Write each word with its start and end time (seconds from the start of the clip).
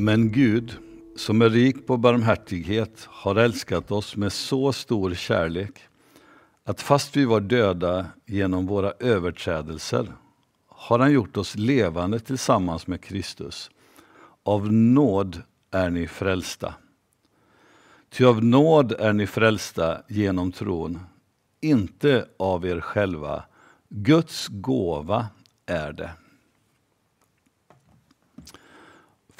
Men 0.00 0.32
Gud, 0.32 0.76
som 1.16 1.42
är 1.42 1.50
rik 1.50 1.86
på 1.86 1.96
barmhärtighet, 1.96 3.08
har 3.10 3.36
älskat 3.36 3.90
oss 3.90 4.16
med 4.16 4.32
så 4.32 4.72
stor 4.72 5.14
kärlek 5.14 5.80
att 6.64 6.80
fast 6.80 7.16
vi 7.16 7.24
var 7.24 7.40
döda 7.40 8.06
genom 8.26 8.66
våra 8.66 8.92
överträdelser 9.00 10.12
har 10.68 10.98
han 10.98 11.12
gjort 11.12 11.36
oss 11.36 11.54
levande 11.56 12.20
tillsammans 12.20 12.86
med 12.86 13.00
Kristus. 13.00 13.70
Av 14.42 14.72
nåd 14.72 15.42
är 15.70 15.90
ni 15.90 16.06
frälsta. 16.06 16.74
Ty 18.10 18.24
av 18.24 18.44
nåd 18.44 18.92
är 18.92 19.12
ni 19.12 19.26
frälsta 19.26 20.02
genom 20.08 20.52
tron, 20.52 21.00
inte 21.60 22.28
av 22.36 22.66
er 22.66 22.80
själva. 22.80 23.44
Guds 23.88 24.48
gåva 24.48 25.26
är 25.66 25.92
det. 25.92 26.10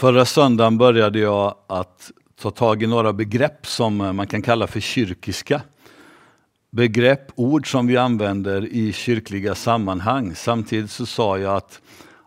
Förra 0.00 0.24
söndagen 0.24 0.78
började 0.78 1.18
jag 1.18 1.54
att 1.66 2.10
ta 2.40 2.50
tag 2.50 2.82
i 2.82 2.86
några 2.86 3.12
begrepp 3.12 3.66
som 3.66 4.00
eh, 4.00 4.12
man 4.12 4.26
kan 4.26 4.42
kalla 4.42 4.66
för 4.66 4.80
kyrkiska. 4.80 5.62
Begrepp, 6.70 7.32
ord 7.34 7.70
som 7.70 7.86
vi 7.86 7.96
använder 7.96 8.66
i 8.66 8.92
kyrkliga 8.92 9.54
sammanhang. 9.54 10.34
Samtidigt 10.34 10.90
så 10.90 11.06
sa 11.06 11.38
jag 11.38 11.56
att 11.56 11.80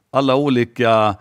alla 0.09 0.35
olika 0.35 1.16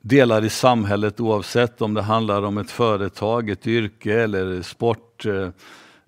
delar 0.00 0.44
i 0.44 0.50
samhället 0.50 1.20
oavsett 1.20 1.82
om 1.82 1.94
det 1.94 2.02
handlar 2.02 2.42
om 2.42 2.58
ett 2.58 2.70
företag, 2.70 3.50
ett 3.50 3.66
yrke 3.66 4.22
eller 4.22 4.62
sport 4.62 5.26
eh, 5.26 5.48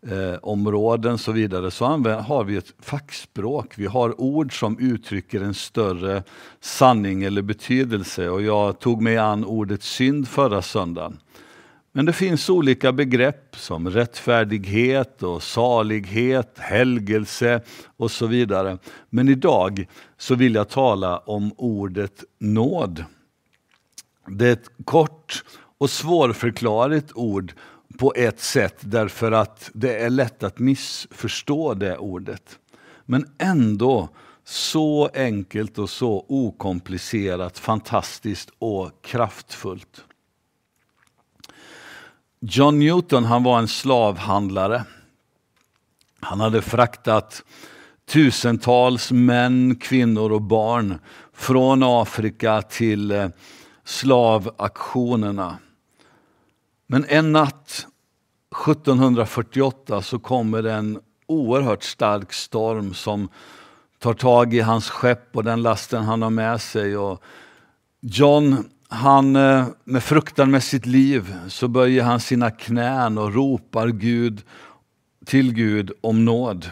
Eh, 0.06 0.38
områden 0.42 1.12
och 1.12 1.20
så 1.20 1.32
vidare 1.32 1.70
så 1.70 1.84
har 1.84 2.44
vi 2.44 2.56
ett 2.56 2.74
fackspråk. 2.80 3.78
Vi 3.78 3.86
har 3.86 4.20
ord 4.20 4.58
som 4.58 4.78
uttrycker 4.78 5.40
en 5.40 5.54
större 5.54 6.22
sanning 6.60 7.22
eller 7.22 7.42
betydelse 7.42 8.28
och 8.28 8.42
jag 8.42 8.78
tog 8.78 9.02
mig 9.02 9.16
an 9.16 9.44
ordet 9.44 9.82
synd 9.82 10.28
förra 10.28 10.62
söndagen. 10.62 11.18
Men 11.92 12.06
det 12.06 12.12
finns 12.12 12.50
olika 12.50 12.92
begrepp 12.92 13.56
som 13.56 13.90
rättfärdighet 13.90 15.22
och 15.22 15.42
salighet, 15.42 16.58
helgelse 16.58 17.62
och 17.96 18.10
så 18.10 18.26
vidare. 18.26 18.78
Men 19.10 19.28
idag 19.28 19.86
så 20.18 20.34
vill 20.34 20.54
jag 20.54 20.68
tala 20.68 21.18
om 21.18 21.52
ordet 21.56 22.24
nåd. 22.38 23.04
Det 24.26 24.48
är 24.48 24.52
ett 24.52 24.70
kort 24.84 25.44
och 25.78 25.90
svårförklarligt 25.90 27.12
ord 27.14 27.52
på 27.96 28.12
ett 28.16 28.40
sätt 28.40 28.76
därför 28.80 29.32
att 29.32 29.70
det 29.74 29.96
är 29.96 30.10
lätt 30.10 30.42
att 30.42 30.58
missförstå 30.58 31.74
det 31.74 31.98
ordet. 31.98 32.58
Men 33.04 33.34
ändå 33.38 34.08
så 34.44 35.10
enkelt 35.14 35.78
och 35.78 35.90
så 35.90 36.24
okomplicerat, 36.28 37.58
fantastiskt 37.58 38.50
och 38.58 38.90
kraftfullt. 39.02 40.04
John 42.40 42.78
Newton 42.78 43.24
han 43.24 43.42
var 43.42 43.58
en 43.58 43.68
slavhandlare. 43.68 44.84
Han 46.20 46.40
hade 46.40 46.62
fraktat 46.62 47.44
tusentals 48.08 49.12
män, 49.12 49.76
kvinnor 49.76 50.32
och 50.32 50.42
barn 50.42 50.98
från 51.32 51.82
Afrika 51.82 52.62
till 52.62 53.10
eh, 53.10 53.28
slavaktionerna. 53.84 55.58
Men 56.90 57.04
en 57.08 57.32
natt 57.32 57.86
1748 58.66 60.02
så 60.02 60.18
kommer 60.18 60.66
en 60.66 60.98
oerhört 61.26 61.82
stark 61.82 62.32
storm 62.32 62.94
som 62.94 63.28
tar 63.98 64.14
tag 64.14 64.54
i 64.54 64.60
hans 64.60 64.90
skepp 64.90 65.36
och 65.36 65.44
den 65.44 65.62
lasten 65.62 66.04
han 66.04 66.22
har 66.22 66.30
med 66.30 66.60
sig. 66.60 66.96
Och 66.96 67.22
John, 68.00 68.64
han, 68.88 69.36
eh, 69.36 69.66
med 69.84 70.02
fruktan 70.02 70.50
med 70.50 70.62
sitt 70.62 70.86
liv, 70.86 71.34
så 71.48 71.68
böjer 71.68 72.02
han 72.02 72.20
sina 72.20 72.50
knän 72.50 73.18
och 73.18 73.34
ropar 73.34 73.88
Gud, 73.88 74.42
till 75.26 75.54
Gud 75.54 75.92
om 76.00 76.24
nåd. 76.24 76.70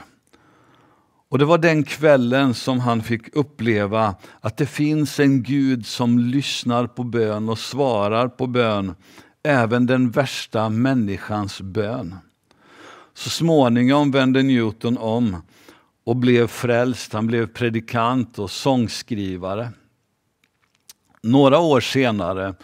Och 1.29 1.39
det 1.39 1.45
var 1.45 1.59
den 1.59 1.83
kvällen 1.83 2.55
som 2.55 2.81
han 2.81 3.03
fick 3.03 3.37
uppleva 3.37 4.15
att 4.41 4.57
det 4.57 4.67
finns 4.67 5.21
en 5.21 5.43
Gud 5.43 5.87
som 5.87 6.19
lyssnar 6.19 6.87
på 6.87 7.05
bön 7.05 7.49
och 7.49 7.59
svarar 7.59 8.29
på 8.29 8.47
bön, 8.47 8.95
även 9.47 9.87
den 9.87 10.11
värsta 10.11 10.69
människans 10.69 11.61
bön. 11.61 12.15
Så 13.15 13.31
småningom 13.31 14.11
vände 14.11 14.43
Newton 14.43 14.99
om 14.99 15.43
och 16.05 16.17
blev 16.17 16.47
frälst. 16.47 17.12
Han 17.12 17.27
blev 17.27 17.47
predikant 17.47 18.39
och 18.39 18.51
sångskrivare. 18.51 19.73
Några 21.23 21.59
år 21.59 21.81
senare 21.81 22.55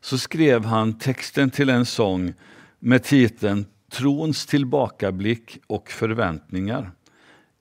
så 0.00 0.18
skrev 0.18 0.64
han 0.64 0.98
texten 0.98 1.50
till 1.50 1.68
en 1.68 1.86
sång 1.86 2.34
med 2.78 3.02
titeln 3.02 3.66
Trons 3.92 4.46
tillbakablick 4.46 5.58
och 5.66 5.90
förväntningar. 5.90 6.92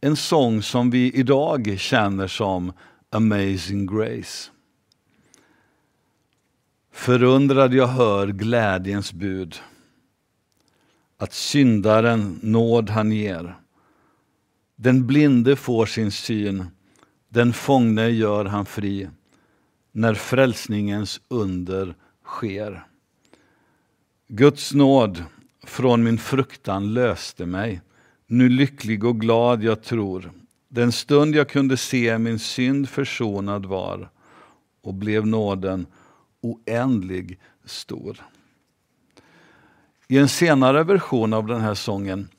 En 0.02 0.16
sång 0.16 0.62
som 0.62 0.90
vi 0.90 1.12
idag 1.12 1.76
känner 1.80 2.28
som 2.28 2.74
Amazing 3.10 3.86
Grace. 3.86 4.53
Förundrad 6.96 7.74
jag 7.74 7.88
hör 7.88 8.28
glädjens 8.28 9.14
bud 9.14 9.56
att 11.18 11.34
syndaren 11.34 12.40
nåd 12.44 12.90
han 12.90 13.12
ger. 13.12 13.58
Den 14.76 15.08
blinde 15.08 15.56
får 15.56 15.86
sin 15.86 16.12
syn, 16.12 16.66
den 17.30 17.54
fångne 17.54 18.10
gör 18.10 18.46
han 18.46 18.66
fri 18.66 19.10
när 19.92 20.14
frälsningens 20.14 21.22
under 21.28 21.96
sker. 22.26 22.86
Guds 24.28 24.74
nåd 24.74 25.24
från 25.64 26.04
min 26.04 26.18
fruktan 26.18 26.94
löste 26.94 27.46
mig 27.46 27.82
nu 28.28 28.50
lycklig 28.50 29.04
och 29.04 29.22
glad 29.22 29.64
jag 29.64 29.84
tror. 29.84 30.32
Den 30.70 30.92
stund 30.92 31.36
jag 31.36 31.50
kunde 31.50 31.78
se 31.78 32.18
min 32.18 32.40
synd 32.40 32.90
försonad 32.90 33.66
var 33.66 34.10
och 34.82 34.94
blev 34.94 35.28
nåden 35.28 35.86
oändlig 36.44 37.40
stor. 37.66 38.18
I 40.08 40.18
en 40.18 40.30
senare 40.30 40.84
version 40.84 41.34
av 41.34 41.48
den 41.48 41.62
här 41.62 41.74
sången 41.74 42.30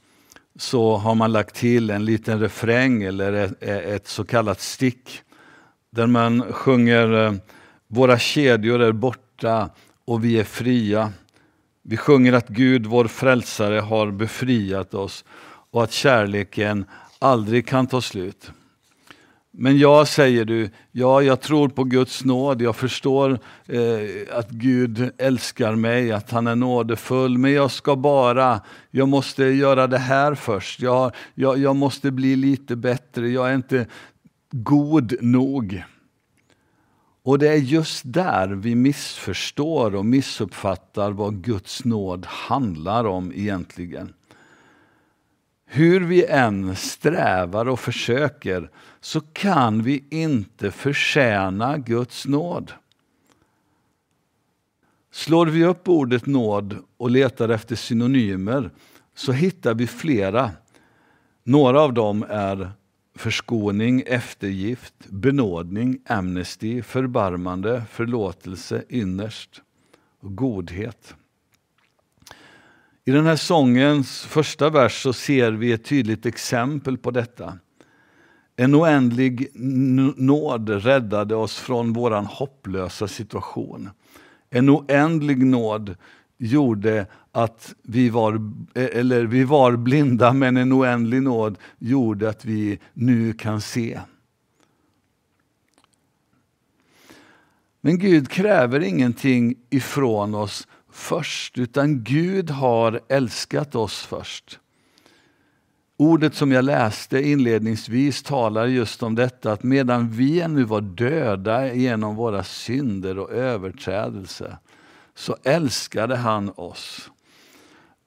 så 0.57 0.97
har 0.97 1.15
man 1.15 1.33
lagt 1.33 1.55
till 1.55 1.91
en 1.91 2.05
liten 2.05 2.41
refräng 2.41 3.03
eller 3.03 3.33
ett, 3.33 3.63
ett 3.63 4.09
så 4.09 4.25
kallat 4.25 4.61
stick 4.61 5.21
där 5.91 6.07
man 6.07 6.53
sjunger 6.53 7.13
eh, 7.13 7.35
Våra 7.95 8.19
kedjor 8.19 8.83
är 8.83 8.93
borta 8.93 9.71
och 10.05 10.25
vi 10.25 10.41
är 10.41 10.45
fria. 10.45 11.13
Vi 11.83 11.97
sjunger 11.97 12.33
att 12.33 12.49
Gud, 12.49 12.87
vår 12.87 13.05
frälsare, 13.05 13.81
har 13.81 14.11
befriat 14.11 14.95
oss 14.95 15.25
och 15.71 15.83
att 15.83 15.93
kärleken 15.93 16.85
aldrig 17.19 17.67
kan 17.67 17.87
ta 17.87 18.01
slut. 18.01 18.51
Men 19.57 19.79
jag, 19.79 20.09
säger 20.09 20.45
du, 20.45 20.71
ja, 20.93 21.23
jag 21.23 21.41
tror 21.41 21.69
på 21.69 21.85
Guds 21.85 22.25
nåd, 22.25 22.63
jag 22.63 22.77
förstår 22.77 23.39
eh, 23.67 24.39
att 24.39 24.51
Gud 24.51 25.11
älskar 25.19 25.75
mig, 25.75 26.13
att 26.13 26.31
han 26.31 26.47
är 26.47 26.57
nådefull, 26.57 27.39
men 27.39 27.53
jag 27.53 27.71
ska 27.71 27.97
bara, 27.97 28.61
jag 28.91 29.09
måste 29.09 29.45
göra 29.45 29.87
det 29.87 29.99
här 29.99 30.35
först, 30.35 30.81
jag, 30.81 31.13
jag, 31.35 31.59
jag 31.59 31.77
måste 31.77 32.11
bli 32.11 32.37
lite 32.37 32.77
bättre, 32.77 33.29
jag 33.29 33.51
är 33.51 33.55
inte 33.55 33.87
god 34.51 35.15
nog. 35.21 35.85
Och 37.23 37.39
det 37.39 37.49
är 37.49 37.57
just 37.57 38.03
där 38.05 38.49
vi 38.49 38.75
missförstår 38.75 39.95
och 39.95 40.07
missuppfattar 40.07 41.11
vad 41.11 41.43
Guds 41.43 41.85
nåd 41.85 42.27
handlar 42.27 43.05
om 43.05 43.33
egentligen. 43.35 44.13
Hur 45.77 46.01
vi 46.01 46.25
än 46.25 46.77
strävar 46.77 47.69
och 47.69 47.81
försöker 47.81 48.71
så 49.01 49.21
kan 49.21 49.83
vi 49.83 50.05
inte 50.11 50.71
förtjäna 50.71 51.79
Guds 51.79 52.27
nåd. 52.27 52.73
Slår 55.13 55.47
vi 55.47 55.65
upp 55.65 55.89
ordet 55.89 56.27
nåd 56.27 56.77
och 56.97 57.11
letar 57.11 57.49
efter 57.49 57.77
synonymer 57.77 58.71
så 59.15 59.33
hittar 59.33 59.75
vi 59.75 59.87
flera. 59.87 60.51
Några 61.43 61.81
av 61.81 61.93
dem 61.95 62.25
är 62.29 62.71
förskoning, 63.15 64.03
eftergift, 64.07 64.95
benådning, 65.09 65.99
amnesty, 66.07 66.83
förbarmande, 66.83 67.83
förlåtelse, 67.91 68.85
innerst 68.89 69.63
och 70.21 70.37
godhet. 70.37 71.15
I 73.07 73.11
den 73.11 73.27
här 73.27 73.37
sångens 73.37 74.21
första 74.21 74.71
vers 74.71 75.03
så 75.03 75.13
ser 75.13 75.53
vi 75.53 75.73
ett 75.73 75.85
tydligt 75.85 76.27
exempel 76.27 76.99
på 76.99 77.11
detta. 77.11 77.59
En 78.57 78.75
oändlig 78.75 79.51
nåd 80.17 80.69
räddade 80.69 81.35
oss 81.35 81.59
från 81.59 81.93
vår 81.93 82.11
hopplösa 82.11 83.09
situation. 83.09 83.91
En 84.51 84.71
oändlig 84.71 85.47
nåd 85.47 85.97
gjorde 86.39 87.07
att 87.33 87.75
vi 87.83 88.09
var, 88.09 88.53
eller 88.75 89.25
vi 89.25 89.45
var 89.45 89.77
blinda, 89.77 90.33
men 90.33 90.57
en 90.57 90.73
oändlig 90.73 91.23
nåd 91.23 91.59
gjorde 91.79 92.29
att 92.29 92.45
vi 92.45 92.79
nu 92.93 93.33
kan 93.33 93.61
se. 93.61 94.01
Men 97.81 97.99
Gud 97.99 98.29
kräver 98.29 98.81
ingenting 98.81 99.55
ifrån 99.71 100.35
oss 100.35 100.69
först, 100.95 101.59
utan 101.59 102.05
Gud 102.05 102.51
har 102.51 103.01
älskat 103.09 103.75
oss 103.75 104.03
först. 104.03 104.59
Ordet 105.97 106.35
som 106.35 106.53
jag 106.53 106.65
läste 106.65 107.23
inledningsvis 107.23 108.23
talar 108.23 108.67
just 108.67 109.03
om 109.03 109.15
detta 109.15 109.53
att 109.53 109.63
medan 109.63 110.11
vi 110.11 110.41
ännu 110.41 110.65
var 110.65 110.81
döda 110.81 111.75
genom 111.75 112.17
våra 112.17 112.45
synder 112.45 113.19
och 113.19 113.31
överträdelser 113.31 114.59
så 115.15 115.37
älskade 115.45 116.17
han 116.17 116.51
oss. 116.51 117.11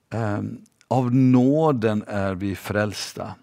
Ehm, 0.10 0.58
av 0.88 1.16
nåden 1.16 2.04
är 2.08 2.36
vi 2.36 2.56
frälsta. 2.56 3.36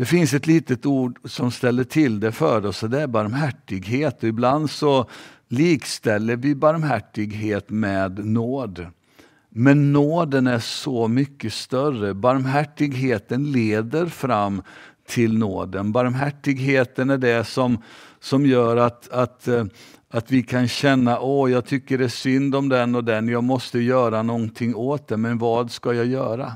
Det 0.00 0.06
finns 0.06 0.34
ett 0.34 0.46
litet 0.46 0.86
ord 0.86 1.18
som 1.24 1.50
ställer 1.50 1.84
till 1.84 2.20
det 2.20 2.32
för 2.32 2.66
oss 2.66 2.82
och 2.82 2.90
det 2.90 3.00
är 3.00 3.06
barmhärtighet. 3.06 4.24
Ibland 4.24 4.70
så 4.70 5.06
likställer 5.48 6.36
vi 6.36 6.54
barmhärtighet 6.54 7.70
med 7.70 8.26
nåd. 8.26 8.86
Men 9.48 9.92
nåden 9.92 10.46
är 10.46 10.58
så 10.58 11.08
mycket 11.08 11.52
större. 11.52 12.14
Barmhärtigheten 12.14 13.52
leder 13.52 14.06
fram 14.06 14.62
till 15.08 15.38
nåden. 15.38 15.92
Barmhärtigheten 15.92 17.10
är 17.10 17.18
det 17.18 17.44
som, 17.44 17.82
som 18.20 18.46
gör 18.46 18.76
att, 18.76 19.10
att, 19.10 19.48
eh, 19.48 19.64
att 20.10 20.32
vi 20.32 20.42
kan 20.42 20.68
känna, 20.68 21.20
åh 21.20 21.50
jag 21.50 21.66
tycker 21.66 21.98
det 21.98 22.04
är 22.04 22.08
synd 22.08 22.54
om 22.54 22.68
den 22.68 22.94
och 22.94 23.04
den, 23.04 23.28
jag 23.28 23.44
måste 23.44 23.78
göra 23.78 24.22
någonting 24.22 24.74
åt 24.74 25.08
det, 25.08 25.16
men 25.16 25.38
vad 25.38 25.70
ska 25.70 25.94
jag 25.94 26.06
göra? 26.06 26.52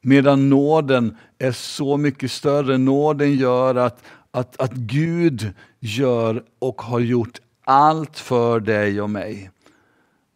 Medan 0.00 0.48
nåden 0.48 1.16
är 1.38 1.52
så 1.52 1.96
mycket 1.96 2.30
större. 2.30 2.78
Nåden 2.78 3.36
gör 3.36 3.74
att, 3.74 4.02
att, 4.30 4.60
att 4.60 4.72
Gud 4.72 5.52
gör 5.80 6.42
och 6.58 6.82
har 6.82 7.00
gjort 7.00 7.40
allt 7.64 8.18
för 8.18 8.60
dig 8.60 9.00
och 9.00 9.10
mig. 9.10 9.50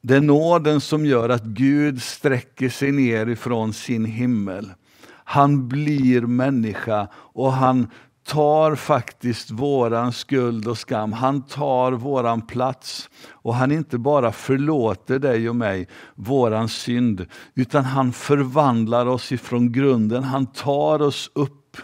Det 0.02 0.16
är 0.16 0.20
nåden 0.20 0.80
som 0.80 1.06
gör 1.06 1.28
att 1.28 1.44
Gud 1.44 2.02
sträcker 2.02 2.68
sig 2.68 2.92
ner 2.92 3.26
ifrån 3.26 3.72
sin 3.72 4.04
himmel. 4.04 4.72
Han 5.24 5.68
blir 5.68 6.20
människa 6.20 7.08
och 7.14 7.52
han 7.52 7.86
tar 8.24 8.74
faktiskt 8.74 9.50
våran 9.50 10.12
skuld 10.12 10.68
och 10.68 10.78
skam. 10.78 11.12
Han 11.12 11.42
tar 11.42 11.92
våran 11.92 12.46
plats. 12.46 13.10
Och 13.30 13.54
han 13.54 13.72
inte 13.72 13.98
bara 13.98 14.32
förlåter 14.32 15.18
dig 15.18 15.48
och 15.48 15.56
mig 15.56 15.88
våran 16.14 16.68
synd, 16.68 17.26
utan 17.54 17.84
han 17.84 18.12
förvandlar 18.12 19.06
oss 19.06 19.32
ifrån 19.32 19.72
grunden. 19.72 20.24
Han 20.24 20.46
tar 20.46 21.02
oss 21.02 21.30
upp 21.34 21.76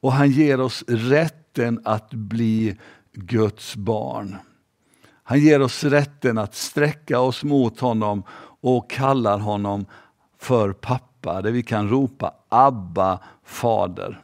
och 0.00 0.12
han 0.12 0.30
ger 0.30 0.60
oss 0.60 0.84
rätten 0.88 1.80
att 1.84 2.10
bli 2.10 2.76
Guds 3.12 3.76
barn. 3.76 4.36
Han 5.22 5.40
ger 5.40 5.62
oss 5.62 5.84
rätten 5.84 6.38
att 6.38 6.54
sträcka 6.54 7.20
oss 7.20 7.44
mot 7.44 7.80
honom 7.80 8.22
och 8.60 8.90
kallar 8.90 9.38
honom 9.38 9.86
för 10.38 10.72
pappa, 10.72 11.42
där 11.42 11.50
vi 11.50 11.62
kan 11.62 11.88
ropa 11.88 12.34
Abba, 12.48 13.18
Fader. 13.44 14.23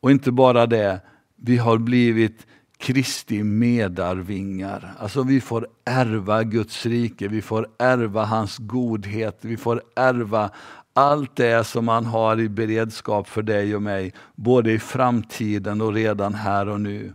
Och 0.00 0.10
inte 0.10 0.32
bara 0.32 0.66
det, 0.66 1.00
vi 1.36 1.56
har 1.56 1.78
blivit 1.78 2.46
Kristi 2.78 3.42
medarvingar. 3.42 4.94
Alltså 4.98 5.22
vi 5.22 5.40
får 5.40 5.66
ärva 5.84 6.42
Guds 6.42 6.86
rike, 6.86 7.28
vi 7.28 7.42
får 7.42 7.66
ärva 7.78 8.24
hans 8.24 8.58
godhet, 8.58 9.38
vi 9.40 9.56
får 9.56 9.82
ärva 9.96 10.50
allt 10.92 11.36
det 11.36 11.64
som 11.64 11.88
han 11.88 12.04
har 12.06 12.40
i 12.40 12.48
beredskap 12.48 13.28
för 13.28 13.42
dig 13.42 13.76
och 13.76 13.82
mig, 13.82 14.12
både 14.34 14.72
i 14.72 14.78
framtiden 14.78 15.80
och 15.80 15.94
redan 15.94 16.34
här 16.34 16.68
och 16.68 16.80
nu. 16.80 17.12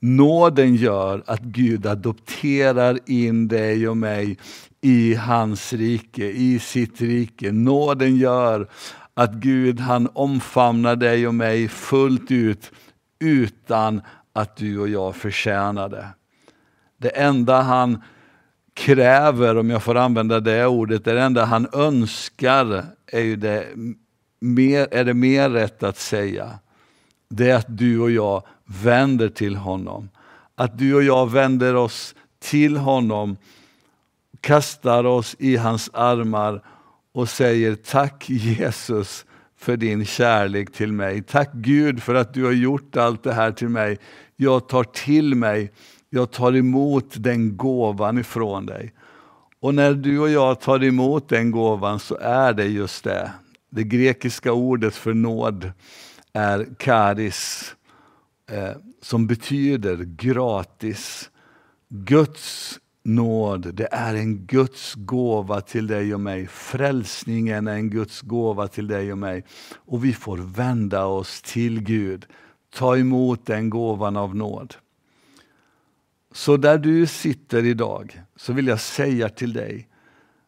Nåden 0.00 0.74
gör 0.74 1.22
att 1.26 1.42
Gud 1.42 1.86
adopterar 1.86 2.98
in 3.06 3.48
dig 3.48 3.88
och 3.88 3.96
mig 3.96 4.38
i 4.80 5.14
hans 5.14 5.72
rike, 5.72 6.24
i 6.24 6.58
sitt 6.58 7.00
rike. 7.00 7.52
Nåden 7.52 8.16
gör 8.16 8.68
att 9.16 9.32
Gud 9.32 9.80
han 9.80 10.08
omfamnar 10.12 10.96
dig 10.96 11.26
och 11.26 11.34
mig 11.34 11.68
fullt 11.68 12.30
ut 12.30 12.72
utan 13.18 14.02
att 14.32 14.56
du 14.56 14.78
och 14.78 14.88
jag 14.88 15.16
förtjänar 15.16 15.88
det. 15.88 16.08
Det 16.96 17.08
enda 17.08 17.60
han 17.60 18.02
kräver, 18.74 19.56
om 19.56 19.70
jag 19.70 19.82
får 19.82 19.94
använda 19.94 20.40
det 20.40 20.66
ordet, 20.66 21.04
det 21.04 21.20
enda 21.20 21.44
han 21.44 21.68
önskar 21.72 22.84
är, 23.06 23.20
ju 23.20 23.36
det, 23.36 23.66
mer, 24.40 24.88
är 24.90 25.04
det 25.04 25.14
mer 25.14 25.50
rätt 25.50 25.82
att 25.82 25.98
säga. 25.98 26.58
Det 27.28 27.50
är 27.50 27.56
att 27.56 27.78
du 27.78 28.00
och 28.00 28.10
jag 28.10 28.42
vänder 28.64 29.28
till 29.28 29.56
honom. 29.56 30.08
Att 30.54 30.78
du 30.78 30.94
och 30.94 31.02
jag 31.02 31.30
vänder 31.30 31.74
oss 31.74 32.14
till 32.38 32.76
honom, 32.76 33.36
kastar 34.40 35.04
oss 35.04 35.36
i 35.38 35.56
hans 35.56 35.90
armar 35.92 36.62
och 37.16 37.28
säger 37.28 37.74
tack 37.74 38.30
Jesus 38.30 39.26
för 39.58 39.76
din 39.76 40.04
kärlek 40.04 40.72
till 40.72 40.92
mig. 40.92 41.22
Tack 41.22 41.52
Gud 41.52 42.02
för 42.02 42.14
att 42.14 42.34
du 42.34 42.44
har 42.44 42.52
gjort 42.52 42.96
allt 42.96 43.22
det 43.22 43.32
här 43.32 43.52
till 43.52 43.68
mig. 43.68 43.98
Jag 44.36 44.68
tar 44.68 44.84
till 44.84 45.34
mig, 45.34 45.72
jag 46.10 46.30
tar 46.30 46.56
emot 46.56 47.14
den 47.16 47.56
gåvan 47.56 48.18
ifrån 48.18 48.66
dig. 48.66 48.92
Och 49.60 49.74
när 49.74 49.94
du 49.94 50.18
och 50.18 50.30
jag 50.30 50.60
tar 50.60 50.84
emot 50.84 51.28
den 51.28 51.50
gåvan 51.50 52.00
så 52.00 52.16
är 52.20 52.52
det 52.52 52.66
just 52.66 53.04
det. 53.04 53.32
Det 53.70 53.84
grekiska 53.84 54.52
ordet 54.52 54.94
för 54.94 55.14
nåd 55.14 55.72
är 56.32 56.66
karis, 56.78 57.74
eh, 58.50 58.76
som 59.02 59.26
betyder 59.26 59.96
gratis. 59.96 61.30
Guds 61.88 62.78
nåd, 63.06 63.74
det 63.74 63.88
är 63.92 64.14
en 64.14 64.46
Guds 64.46 64.94
gåva 64.94 65.60
till 65.60 65.86
dig 65.86 66.14
och 66.14 66.20
mig. 66.20 66.46
Frälsningen 66.46 67.66
är 67.66 67.74
en 67.74 67.90
Guds 67.90 68.20
gåva 68.20 68.68
till 68.68 68.86
dig 68.86 69.12
och 69.12 69.18
mig. 69.18 69.44
Och 69.74 70.04
vi 70.04 70.12
får 70.12 70.38
vända 70.38 71.04
oss 71.04 71.42
till 71.42 71.82
Gud. 71.82 72.26
Ta 72.74 72.96
emot 72.96 73.46
den 73.46 73.70
gåvan 73.70 74.16
av 74.16 74.36
nåd. 74.36 74.74
Så 76.32 76.56
där 76.56 76.78
du 76.78 77.06
sitter 77.06 77.64
idag 77.64 78.20
så 78.36 78.52
vill 78.52 78.66
jag 78.66 78.80
säga 78.80 79.28
till 79.28 79.52
dig, 79.52 79.88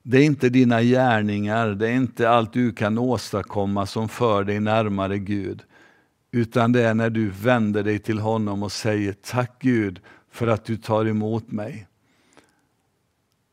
det 0.03 0.19
är 0.19 0.25
inte 0.25 0.49
dina 0.49 0.83
gärningar, 0.83 1.69
det 1.69 1.89
är 1.89 1.95
inte 1.95 2.31
allt 2.31 2.53
du 2.53 2.73
kan 2.73 2.99
åstadkomma 2.99 3.87
som 3.87 4.09
för 4.09 4.45
dig 4.45 4.61
närmare 4.61 5.19
Gud. 5.19 5.63
Utan 6.31 6.73
det 6.73 6.83
är 6.83 6.95
när 6.95 7.11
du 7.11 7.31
vänder 7.31 7.83
dig 7.83 7.99
till 7.99 8.19
honom 8.19 8.63
och 8.63 8.73
säger 8.73 9.13
tack 9.13 9.57
Gud 9.61 10.01
för 10.31 10.47
att 10.47 10.65
du 10.65 10.77
tar 10.77 11.05
emot 11.05 11.53
mig. 11.53 11.87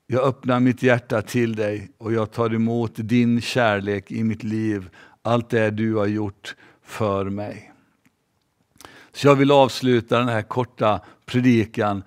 Jag 0.08 0.24
öppnar 0.24 0.60
mitt 0.60 0.84
hjärta 0.84 1.22
till 1.22 1.56
dig 1.56 1.92
och 1.98 2.14
jag 2.14 2.32
tar 2.32 2.54
emot 2.54 2.92
din 2.96 3.42
kärlek 3.42 4.12
i 4.12 4.24
mitt 4.24 4.44
liv, 4.44 4.90
allt 5.22 5.50
det 5.50 5.72
du 5.72 5.96
har 5.96 6.06
gjort 6.06 6.56
för 6.84 7.26
mig. 7.26 7.72
Så 9.14 9.28
jag 9.28 9.36
vill 9.36 9.52
avsluta 9.52 10.20
den 10.20 10.28
här 10.28 10.42
korta 10.42 11.02
predikan 11.26 12.04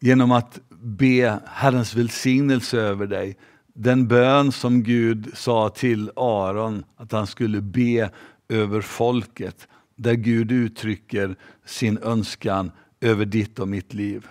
genom 0.00 0.32
att 0.32 0.60
be 0.70 1.38
Herrens 1.46 1.94
välsignelse 1.94 2.80
över 2.80 3.06
dig. 3.06 3.36
Den 3.74 4.08
bön 4.08 4.52
som 4.52 4.82
Gud 4.82 5.30
sa 5.34 5.68
till 5.68 6.10
Aron 6.16 6.84
att 6.96 7.12
han 7.12 7.26
skulle 7.26 7.60
be 7.60 8.10
över 8.48 8.80
folket, 8.80 9.68
där 9.96 10.14
Gud 10.14 10.52
uttrycker 10.52 11.36
sin 11.64 11.98
önskan 11.98 12.70
över 13.00 13.24
ditt 13.24 13.58
och 13.58 13.68
mitt 13.68 13.94
liv. 13.94 14.26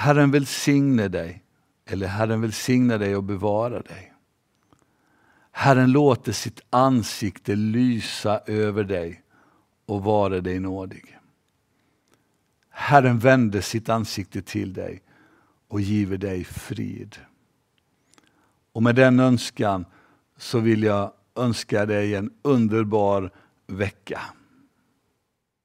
Herren 0.00 0.30
välsigne 0.30 1.08
dig, 1.08 1.44
eller 1.86 2.06
Herren 2.06 2.40
välsigne 2.40 2.98
dig 2.98 3.16
och 3.16 3.24
bevara 3.24 3.82
dig. 3.82 4.12
Herren 5.52 5.92
låter 5.92 6.32
sitt 6.32 6.60
ansikte 6.70 7.56
lysa 7.56 8.40
över 8.46 8.84
dig 8.84 9.22
och 9.86 10.04
vara 10.04 10.40
dig 10.40 10.60
nådig. 10.60 11.18
Herren 12.70 13.18
vände 13.18 13.62
sitt 13.62 13.88
ansikte 13.88 14.42
till 14.42 14.72
dig 14.72 15.02
och 15.68 15.80
giver 15.80 16.18
dig 16.18 16.44
frid. 16.44 17.16
Och 18.72 18.82
med 18.82 18.94
den 18.94 19.20
önskan 19.20 19.84
så 20.38 20.58
vill 20.58 20.82
jag 20.82 21.12
önska 21.36 21.86
dig 21.86 22.14
en 22.14 22.30
underbar 22.42 23.30
vecka. 23.66 24.20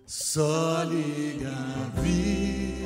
Saliga 0.06 1.58
vi 2.04 2.85